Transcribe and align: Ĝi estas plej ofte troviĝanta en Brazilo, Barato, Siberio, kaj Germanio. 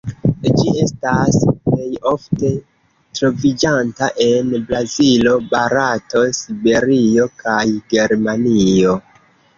Ĝi 0.59 0.71
estas 0.83 1.35
plej 1.65 1.83
ofte 2.11 2.49
troviĝanta 3.19 4.09
en 4.27 4.49
Brazilo, 4.71 5.35
Barato, 5.53 6.25
Siberio, 6.39 7.29
kaj 7.45 7.63
Germanio. 7.97 8.97